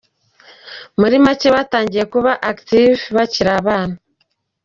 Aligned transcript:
Muri 0.99 1.15
make 1.25 1.47
batangiye 1.55 2.03
kuba 2.13 2.31
“Active» 2.51 2.99
bakiri 3.17 3.51
abana. 3.59 3.95